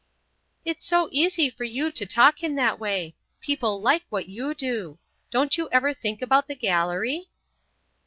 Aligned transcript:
"It's 0.65 0.83
so 0.83 1.09
easy 1.11 1.47
for 1.51 1.63
you 1.63 1.91
to 1.91 2.07
talk 2.07 2.41
in 2.41 2.55
that 2.55 2.79
way. 2.79 3.13
People 3.39 3.79
like 3.79 4.01
what 4.09 4.27
you 4.27 4.55
do. 4.55 4.97
Don't 5.29 5.55
you 5.59 5.69
ever 5.71 5.93
think 5.93 6.23
about 6.23 6.47
the 6.47 6.55
gallery?" 6.55 7.29